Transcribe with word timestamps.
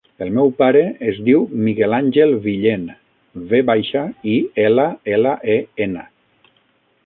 El 0.25 0.29
meu 0.35 0.47
pare 0.61 0.79
es 1.09 1.19
diu 1.27 1.43
Miguel 1.67 1.93
àngel 1.97 2.33
Villen: 2.47 2.87
ve 3.53 3.61
baixa, 3.69 4.05
i, 4.37 4.41
ela, 4.67 4.89
ela, 5.19 5.39
e, 5.59 5.63
ena. 5.89 6.11